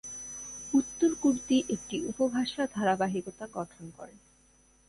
উত্তর 0.73 1.11
কুর্দি 1.15 1.57
একটি 1.69 1.95
উপভাষা 2.05 2.63
ধারাবাহিকতা 2.75 3.45
গঠন 3.53 3.85
করে। 3.97 4.15